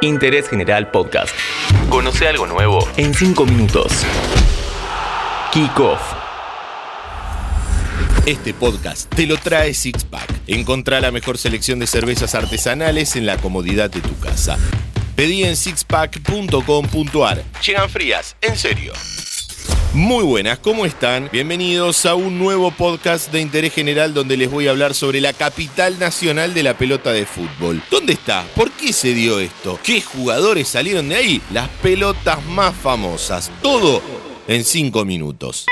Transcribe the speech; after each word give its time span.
Interés 0.00 0.48
General 0.48 0.90
Podcast. 0.90 1.34
Conoce 1.90 2.28
algo 2.28 2.46
nuevo 2.46 2.86
en 2.96 3.14
5 3.14 3.46
minutos. 3.46 3.92
Kick 5.52 5.78
Off. 5.80 6.00
Este 8.26 8.54
podcast 8.54 9.12
te 9.14 9.26
lo 9.26 9.36
trae 9.38 9.74
Sixpack. 9.74 10.42
Encontrá 10.46 11.00
la 11.00 11.10
mejor 11.10 11.38
selección 11.38 11.78
de 11.78 11.86
cervezas 11.86 12.34
artesanales 12.34 13.16
en 13.16 13.26
la 13.26 13.38
comodidad 13.38 13.90
de 13.90 14.00
tu 14.00 14.18
casa. 14.20 14.58
Pedí 15.16 15.44
en 15.44 15.56
sixpack.com.ar. 15.56 17.42
Llegan 17.64 17.90
frías, 17.90 18.36
en 18.40 18.56
serio. 18.56 18.92
Muy 19.94 20.22
buenas, 20.22 20.58
¿cómo 20.58 20.84
están? 20.84 21.30
Bienvenidos 21.32 22.04
a 22.04 22.14
un 22.14 22.38
nuevo 22.38 22.70
podcast 22.70 23.32
de 23.32 23.40
interés 23.40 23.72
general 23.72 24.12
donde 24.12 24.36
les 24.36 24.50
voy 24.50 24.66
a 24.66 24.70
hablar 24.70 24.94
sobre 24.94 25.20
la 25.22 25.32
capital 25.32 25.98
nacional 25.98 26.52
de 26.52 26.62
la 26.62 26.76
pelota 26.76 27.10
de 27.10 27.24
fútbol. 27.24 27.82
¿Dónde 27.90 28.12
está? 28.12 28.44
¿Por 28.54 28.70
qué 28.72 28.92
se 28.92 29.14
dio 29.14 29.40
esto? 29.40 29.78
¿Qué 29.82 30.02
jugadores 30.02 30.68
salieron 30.68 31.08
de 31.08 31.16
ahí? 31.16 31.42
Las 31.52 31.68
pelotas 31.82 32.44
más 32.44 32.76
famosas. 32.76 33.50
Todo 33.62 34.02
en 34.46 34.62
5 34.62 35.06
minutos. 35.06 35.64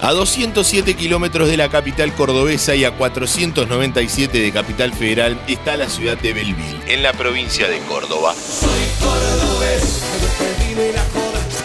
A 0.00 0.12
207 0.12 0.94
kilómetros 0.94 1.50
de 1.50 1.58
la 1.58 1.68
capital 1.68 2.14
cordobesa 2.14 2.74
y 2.74 2.84
a 2.84 2.92
497 2.92 4.38
de 4.38 4.50
Capital 4.50 4.94
Federal 4.94 5.38
está 5.46 5.76
la 5.76 5.90
ciudad 5.90 6.16
de 6.16 6.32
Belville, 6.32 6.80
en 6.88 7.02
la 7.02 7.12
provincia 7.12 7.68
de 7.68 7.78
Córdoba. 7.80 8.34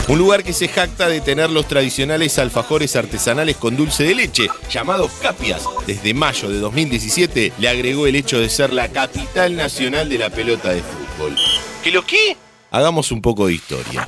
Un 0.08 0.20
lugar 0.20 0.44
que 0.44 0.54
se 0.54 0.68
jacta 0.68 1.08
de 1.08 1.20
tener 1.20 1.50
los 1.50 1.68
tradicionales 1.68 2.38
alfajores 2.38 2.96
artesanales 2.96 3.55
con 3.58 3.76
dulce 3.76 4.04
de 4.04 4.14
leche, 4.14 4.48
llamados 4.70 5.12
capias. 5.14 5.66
Desde 5.88 6.14
mayo 6.14 6.48
de 6.50 6.60
2017 6.60 7.54
le 7.58 7.70
agregó 7.70 8.05
el 8.05 8.16
hecho 8.16 8.40
de 8.40 8.50
ser 8.50 8.72
la 8.72 8.90
capital 8.90 9.55
nacional 9.55 10.08
de 10.08 10.20
la 10.20 10.30
pelota 10.30 10.70
de 10.70 10.84
fútbol. 10.84 11.36
¿Qué 11.84 11.90
lo 11.90 12.05
qué? 12.05 12.38
Hagamos 12.70 13.12
un 13.12 13.21
poco 13.21 13.48
de 13.48 13.54
historia. 13.54 14.08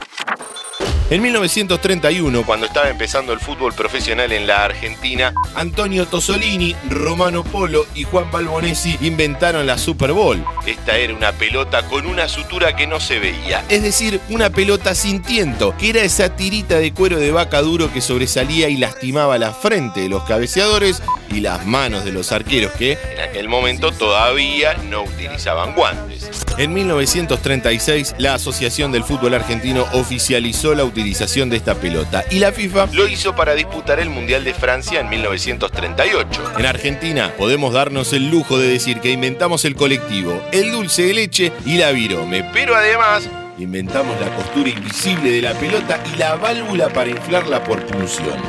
En 1.09 1.21
1931, 1.21 2.45
cuando 2.45 2.65
estaba 2.65 2.89
empezando 2.89 3.31
el 3.31 3.39
fútbol 3.39 3.73
profesional 3.73 4.33
en 4.33 4.45
la 4.45 4.65
Argentina, 4.65 5.33
Antonio 5.55 6.05
Tosolini, 6.05 6.75
Romano 6.89 7.45
Polo 7.45 7.85
y 7.95 8.03
Juan 8.03 8.29
Balbonesi 8.29 8.97
inventaron 8.99 9.65
la 9.65 9.77
Super 9.77 10.11
Bowl. 10.11 10.43
Esta 10.65 10.97
era 10.97 11.13
una 11.13 11.31
pelota 11.31 11.83
con 11.87 12.07
una 12.07 12.27
sutura 12.27 12.75
que 12.75 12.87
no 12.87 12.99
se 12.99 13.19
veía, 13.19 13.63
es 13.69 13.83
decir, 13.83 14.19
una 14.27 14.49
pelota 14.49 14.95
sin 14.95 15.21
tiento, 15.21 15.73
que 15.77 15.91
era 15.91 16.01
esa 16.01 16.35
tirita 16.35 16.75
de 16.75 16.91
cuero 16.91 17.17
de 17.19 17.31
vaca 17.31 17.61
duro 17.61 17.89
que 17.89 18.01
sobresalía 18.01 18.67
y 18.67 18.75
lastimaba 18.75 19.37
la 19.37 19.53
frente 19.53 20.01
de 20.01 20.09
los 20.09 20.25
cabeceadores 20.25 21.01
y 21.31 21.39
las 21.39 21.65
manos 21.65 22.03
de 22.03 22.11
los 22.11 22.33
arqueros 22.33 22.73
que 22.73 22.97
en 23.13 23.21
aquel 23.21 23.47
momento 23.47 23.93
todavía 23.93 24.73
no 24.89 25.03
utilizaban 25.03 25.73
guantes. 25.73 26.29
En 26.57 26.73
1936, 26.73 28.15
la 28.17 28.33
Asociación 28.33 28.91
del 28.91 29.03
Fútbol 29.03 29.35
Argentino 29.35 29.85
oficializó 29.93 30.73
la 30.73 30.83
utilización 30.83 30.96
de 30.97 31.55
esta 31.55 31.75
pelota 31.75 32.25
y 32.31 32.39
la 32.39 32.51
FIFA 32.51 32.87
lo 32.93 33.07
hizo 33.07 33.35
para 33.35 33.53
disputar 33.53 33.99
el 33.99 34.09
Mundial 34.09 34.43
de 34.43 34.55
Francia 34.55 34.99
en 34.99 35.09
1938. 35.09 36.53
En 36.57 36.65
Argentina 36.65 37.31
podemos 37.37 37.71
darnos 37.71 38.13
el 38.13 38.31
lujo 38.31 38.57
de 38.57 38.67
decir 38.67 38.99
que 38.99 39.11
inventamos 39.11 39.63
el 39.65 39.75
colectivo, 39.75 40.41
el 40.51 40.71
dulce 40.71 41.03
de 41.03 41.13
leche 41.13 41.51
y 41.65 41.77
la 41.77 41.91
virome, 41.91 42.49
pero 42.51 42.75
además 42.75 43.29
inventamos 43.59 44.19
la 44.19 44.35
costura 44.35 44.69
invisible 44.69 45.29
de 45.29 45.41
la 45.43 45.53
pelota 45.53 46.03
y 46.15 46.17
la 46.17 46.35
válvula 46.35 46.89
para 46.89 47.11
inflarla 47.11 47.63
por 47.63 47.85
punción. 47.85 48.41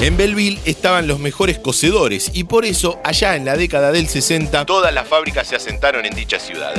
En 0.00 0.16
Belleville 0.16 0.60
estaban 0.64 1.08
los 1.08 1.18
mejores 1.18 1.58
cocedores 1.58 2.30
y 2.32 2.44
por 2.44 2.64
eso 2.64 3.00
allá 3.02 3.34
en 3.34 3.44
la 3.44 3.56
década 3.56 3.90
del 3.90 4.08
60 4.08 4.64
todas 4.66 4.94
las 4.94 5.08
fábricas 5.08 5.48
se 5.48 5.56
asentaron 5.56 6.06
en 6.06 6.14
dicha 6.14 6.38
ciudad. 6.38 6.74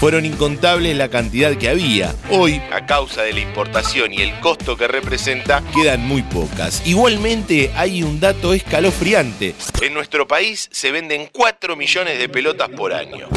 Fueron 0.00 0.24
incontables 0.24 0.96
la 0.96 1.10
cantidad 1.10 1.54
que 1.58 1.68
había. 1.68 2.14
Hoy, 2.30 2.58
a 2.72 2.86
causa 2.86 3.20
de 3.20 3.34
la 3.34 3.40
importación 3.40 4.14
y 4.14 4.22
el 4.22 4.40
costo 4.40 4.74
que 4.74 4.88
representa, 4.88 5.62
quedan 5.74 6.08
muy 6.08 6.22
pocas. 6.22 6.80
Igualmente 6.86 7.70
hay 7.76 8.02
un 8.02 8.18
dato 8.18 8.54
escalofriante. 8.54 9.54
En 9.82 9.92
nuestro 9.92 10.26
país 10.26 10.70
se 10.72 10.90
venden 10.90 11.28
4 11.30 11.76
millones 11.76 12.18
de 12.18 12.30
pelotas 12.30 12.70
por 12.70 12.94
año. 12.94 13.28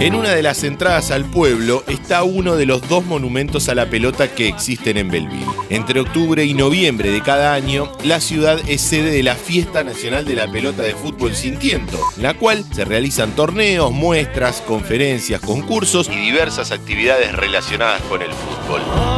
En 0.00 0.14
una 0.14 0.30
de 0.30 0.44
las 0.44 0.62
entradas 0.62 1.10
al 1.10 1.24
pueblo 1.24 1.82
está 1.88 2.22
uno 2.22 2.54
de 2.54 2.66
los 2.66 2.88
dos 2.88 3.04
monumentos 3.04 3.68
a 3.68 3.74
la 3.74 3.90
pelota 3.90 4.32
que 4.32 4.46
existen 4.46 4.96
en 4.96 5.08
Belleville. 5.08 5.44
Entre 5.70 5.98
octubre 5.98 6.44
y 6.44 6.54
noviembre 6.54 7.10
de 7.10 7.20
cada 7.20 7.52
año, 7.52 7.90
la 8.04 8.20
ciudad 8.20 8.60
es 8.68 8.80
sede 8.80 9.10
de 9.10 9.24
la 9.24 9.34
Fiesta 9.34 9.82
Nacional 9.82 10.24
de 10.24 10.36
la 10.36 10.48
Pelota 10.48 10.84
de 10.84 10.94
Fútbol 10.94 11.34
Sin 11.34 11.58
Tiento, 11.58 11.98
en 12.16 12.22
la 12.22 12.34
cual 12.34 12.64
se 12.72 12.84
realizan 12.84 13.32
torneos, 13.32 13.90
muestras, 13.90 14.60
conferencias, 14.60 15.40
concursos 15.40 16.08
y 16.08 16.16
diversas 16.16 16.70
actividades 16.70 17.32
relacionadas 17.32 18.00
con 18.02 18.22
el 18.22 18.30
fútbol. 18.30 19.17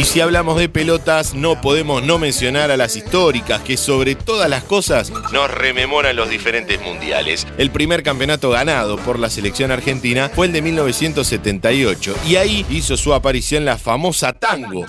Y 0.00 0.04
si 0.04 0.22
hablamos 0.22 0.58
de 0.58 0.70
pelotas, 0.70 1.34
no 1.34 1.60
podemos 1.60 2.02
no 2.02 2.18
mencionar 2.18 2.70
a 2.70 2.78
las 2.78 2.96
históricas, 2.96 3.60
que 3.60 3.76
sobre 3.76 4.14
todas 4.14 4.48
las 4.48 4.64
cosas 4.64 5.12
nos 5.30 5.50
rememoran 5.50 6.16
los 6.16 6.30
diferentes 6.30 6.80
mundiales. 6.80 7.46
El 7.58 7.70
primer 7.70 8.02
campeonato 8.02 8.48
ganado 8.48 8.96
por 8.96 9.18
la 9.18 9.28
selección 9.28 9.70
argentina 9.70 10.30
fue 10.34 10.46
el 10.46 10.54
de 10.54 10.62
1978, 10.62 12.14
y 12.26 12.36
ahí 12.36 12.64
hizo 12.70 12.96
su 12.96 13.12
aparición 13.12 13.66
la 13.66 13.76
famosa 13.76 14.32
Tango. 14.32 14.86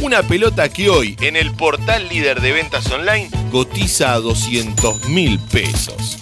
Una 0.00 0.24
pelota 0.24 0.68
que 0.68 0.90
hoy, 0.90 1.16
en 1.20 1.36
el 1.36 1.54
portal 1.54 2.08
líder 2.08 2.40
de 2.40 2.50
ventas 2.50 2.90
online, 2.90 3.30
cotiza 3.52 4.12
a 4.12 4.18
200 4.18 5.08
mil 5.08 5.38
pesos. 5.38 6.18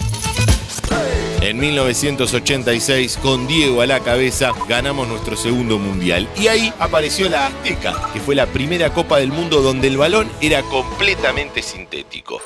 En 1.41 1.59
1986, 1.59 3.19
con 3.23 3.47
Diego 3.47 3.83
a 3.83 3.87
la 3.87 4.01
cabeza, 4.01 4.53
ganamos 4.69 5.07
nuestro 5.07 5.37
segundo 5.37 5.79
mundial. 5.79 6.29
Y 6.37 6.49
ahí 6.49 6.73
apareció 6.79 7.29
la 7.29 7.47
Azteca, 7.47 8.11
que 8.13 8.21
fue 8.21 8.35
la 8.35 8.47
primera 8.47 8.93
Copa 8.93 9.19
del 9.19 9.33
Mundo 9.33 9.61
donde 9.61 9.89
el 9.89 9.97
balón 9.97 10.29
era 10.41 10.63
completamente 10.63 11.63
sintético. 11.63 12.41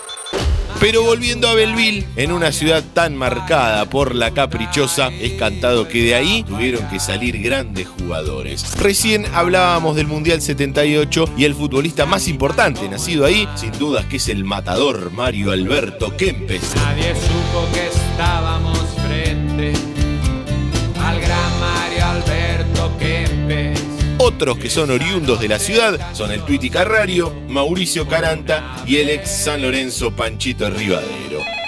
Pero 0.80 1.02
volviendo 1.02 1.46
a 1.46 1.52
Belleville, 1.52 2.06
en 2.16 2.32
una 2.32 2.52
ciudad 2.52 2.82
tan 2.94 3.14
marcada 3.14 3.84
por 3.84 4.14
la 4.14 4.30
caprichosa, 4.30 5.08
es 5.20 5.32
cantado 5.32 5.86
que 5.86 6.02
de 6.02 6.14
ahí 6.14 6.42
tuvieron 6.42 6.88
que 6.88 6.98
salir 6.98 7.38
grandes 7.42 7.86
jugadores. 7.86 8.78
Recién 8.78 9.26
hablábamos 9.34 9.94
del 9.94 10.06
Mundial 10.06 10.40
78 10.40 11.34
y 11.36 11.44
el 11.44 11.54
futbolista 11.54 12.06
más 12.06 12.28
importante 12.28 12.88
nacido 12.88 13.26
ahí, 13.26 13.46
sin 13.56 13.72
dudas 13.72 14.06
que 14.06 14.16
es 14.16 14.30
el 14.30 14.44
matador 14.44 15.12
Mario 15.12 15.52
Alberto 15.52 16.16
Kempes. 16.16 16.74
Nadie 16.76 17.14
supo 17.14 17.68
Otros 24.40 24.56
que 24.56 24.70
son 24.70 24.90
oriundos 24.90 25.38
de 25.38 25.48
la 25.48 25.58
ciudad 25.58 26.14
son 26.14 26.30
el 26.30 26.40
Tuiti 26.46 26.70
Carrario, 26.70 27.30
Mauricio 27.46 28.08
Caranta 28.08 28.82
y 28.86 28.96
el 28.96 29.10
ex 29.10 29.28
San 29.28 29.60
Lorenzo 29.60 30.12
Panchito 30.12 30.70
Rivadero. 30.70 31.59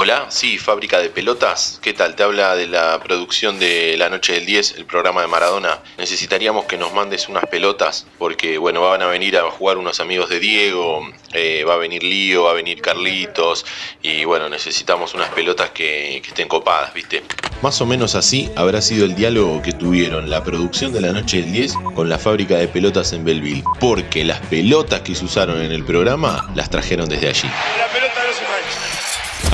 Hola, 0.00 0.26
sí, 0.28 0.58
fábrica 0.58 1.00
de 1.00 1.08
pelotas. 1.08 1.80
¿Qué 1.82 1.92
tal? 1.92 2.14
Te 2.14 2.22
habla 2.22 2.54
de 2.54 2.68
la 2.68 3.00
producción 3.00 3.58
de 3.58 3.96
La 3.98 4.08
Noche 4.08 4.34
del 4.34 4.46
10, 4.46 4.76
el 4.76 4.86
programa 4.86 5.22
de 5.22 5.26
Maradona. 5.26 5.80
Necesitaríamos 5.98 6.66
que 6.66 6.78
nos 6.78 6.94
mandes 6.94 7.28
unas 7.28 7.44
pelotas 7.46 8.06
porque, 8.16 8.58
bueno, 8.58 8.82
van 8.82 9.02
a 9.02 9.06
venir 9.06 9.36
a 9.36 9.50
jugar 9.50 9.76
unos 9.76 9.98
amigos 9.98 10.28
de 10.30 10.38
Diego, 10.38 11.00
eh, 11.32 11.64
va 11.64 11.74
a 11.74 11.78
venir 11.78 12.04
Lío, 12.04 12.44
va 12.44 12.52
a 12.52 12.54
venir 12.54 12.80
Carlitos 12.80 13.66
y, 14.00 14.24
bueno, 14.24 14.48
necesitamos 14.48 15.14
unas 15.14 15.30
pelotas 15.30 15.70
que, 15.70 16.20
que 16.22 16.28
estén 16.28 16.46
copadas, 16.46 16.94
¿viste? 16.94 17.24
Más 17.60 17.80
o 17.80 17.86
menos 17.86 18.14
así 18.14 18.52
habrá 18.54 18.80
sido 18.80 19.04
el 19.04 19.16
diálogo 19.16 19.62
que 19.62 19.72
tuvieron 19.72 20.30
la 20.30 20.44
producción 20.44 20.92
de 20.92 21.00
La 21.00 21.10
Noche 21.10 21.38
del 21.38 21.50
10 21.50 21.74
con 21.96 22.08
la 22.08 22.18
fábrica 22.18 22.56
de 22.56 22.68
pelotas 22.68 23.12
en 23.12 23.24
Belleville, 23.24 23.64
porque 23.80 24.24
las 24.24 24.38
pelotas 24.42 25.00
que 25.00 25.16
se 25.16 25.24
usaron 25.24 25.60
en 25.60 25.72
el 25.72 25.84
programa 25.84 26.48
las 26.54 26.70
trajeron 26.70 27.08
desde 27.08 27.30
allí. 27.30 27.48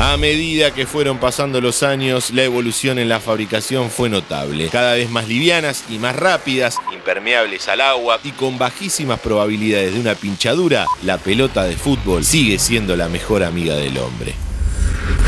A 0.06 0.18
medida 0.18 0.70
que 0.70 0.86
fueron 0.86 1.16
pasando 1.16 1.62
los 1.62 1.82
años, 1.82 2.28
la 2.30 2.44
evolución 2.44 2.98
en 2.98 3.08
la 3.08 3.20
fabricación 3.20 3.90
fue 3.90 4.10
notable. 4.10 4.68
Cada 4.68 4.92
vez 4.92 5.08
más 5.08 5.26
livianas 5.28 5.84
y 5.88 5.96
más 5.98 6.14
rápidas, 6.14 6.76
impermeables 6.92 7.68
al 7.68 7.80
agua 7.80 8.20
y 8.22 8.32
con 8.32 8.58
bajísimas 8.58 9.18
probabilidades 9.20 9.94
de 9.94 10.00
una 10.00 10.14
pinchadura, 10.14 10.84
la 11.04 11.16
pelota 11.16 11.64
de 11.64 11.74
fútbol 11.76 12.22
sigue 12.22 12.58
siendo 12.58 12.96
la 12.96 13.08
mejor 13.08 13.42
amiga 13.42 13.76
del 13.76 13.96
hombre. 13.96 14.34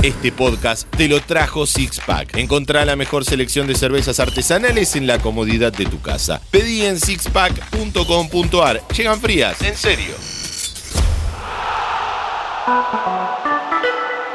Este 0.02 0.30
podcast 0.30 0.86
te 0.94 1.08
lo 1.08 1.22
trajo 1.22 1.66
Sixpack. 1.66 2.36
Encontrá 2.36 2.84
la 2.84 2.96
mejor 2.96 3.24
selección 3.24 3.66
de 3.66 3.76
cervezas 3.76 4.20
artesanales 4.20 4.94
en 4.94 5.06
la 5.06 5.18
comodidad 5.20 5.72
de 5.72 5.86
tu 5.86 6.02
casa. 6.02 6.42
Pedí 6.50 6.84
en 6.84 7.00
sixpack.com.ar. 7.00 8.82
Llegan 8.88 9.20
frías, 9.22 9.62
en 9.62 9.74
serio. 9.74 10.14